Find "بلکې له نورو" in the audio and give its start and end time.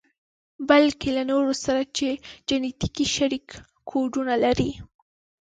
0.69-1.53